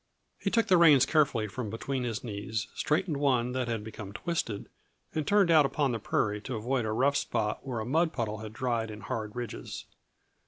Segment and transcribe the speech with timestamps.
[0.39, 4.67] He took the reins carefully from between his knees, straightened one that had become twisted
[5.13, 8.39] and turned out upon the prairie to avoid a rough spot where a mud puddle
[8.39, 9.85] had dried in hard ridges.